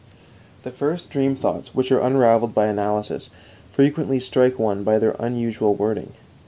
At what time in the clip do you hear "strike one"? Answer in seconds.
4.19-4.83